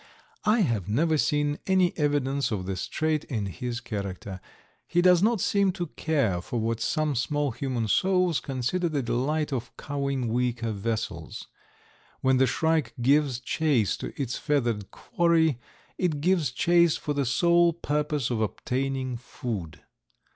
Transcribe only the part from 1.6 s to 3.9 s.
any evidence of this trait in his